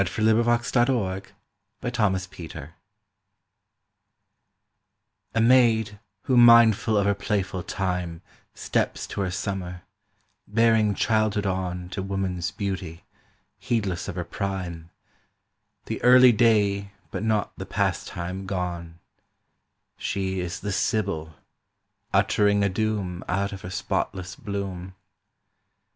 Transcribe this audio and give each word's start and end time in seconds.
Thomas 0.03 0.17
Gordon 0.71 1.13
Hake 1.13 1.33
1809–94 1.83 2.49
The 2.49 2.49
Sibyl 2.49 2.69
A 5.35 5.41
MAID 5.41 5.99
who 6.23 6.37
mindful 6.37 6.97
of 6.97 7.05
her 7.05 7.13
playful 7.13 7.61
timeSteps 7.61 9.07
to 9.09 9.21
her 9.21 9.29
summer, 9.29 9.83
bearing 10.47 10.95
childhood 10.95 11.43
onTo 11.45 12.03
woman's 12.03 12.49
beauty, 12.49 13.03
heedless 13.59 14.07
of 14.07 14.15
her 14.15 14.23
prime:The 14.25 16.01
early 16.01 16.31
day 16.31 16.93
but 17.11 17.21
not 17.21 17.55
the 17.55 17.67
pastime 17.67 18.47
gone:She 18.47 20.39
is 20.39 20.61
the 20.61 20.71
Sibyl, 20.71 21.35
uttering 22.11 22.63
a 22.63 22.69
doomOut 22.71 23.51
of 23.51 23.61
her 23.61 23.69
spotless 23.69 24.35
bloom. 24.35 24.95